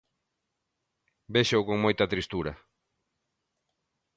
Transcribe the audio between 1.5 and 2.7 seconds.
con moita tristura.